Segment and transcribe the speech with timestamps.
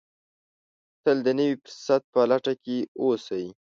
[1.03, 3.45] تل د نوي فرصت په لټه کې اوسئ.